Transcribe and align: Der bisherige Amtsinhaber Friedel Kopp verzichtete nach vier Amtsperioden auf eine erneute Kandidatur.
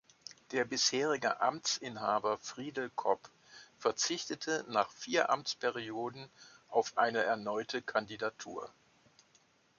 Der 0.51 0.65
bisherige 0.65 1.41
Amtsinhaber 1.41 2.39
Friedel 2.39 2.89
Kopp 2.95 3.29
verzichtete 3.77 4.65
nach 4.67 4.89
vier 4.89 5.29
Amtsperioden 5.29 6.27
auf 6.69 6.97
eine 6.97 7.19
erneute 7.23 7.83
Kandidatur. 7.83 8.71